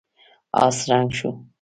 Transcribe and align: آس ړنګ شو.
آس 0.65 0.77
ړنګ 0.89 1.09
شو. 1.17 1.29